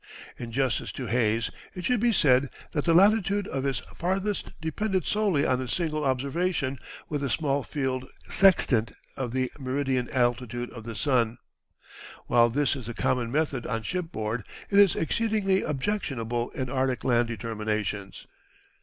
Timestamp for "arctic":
16.67-17.03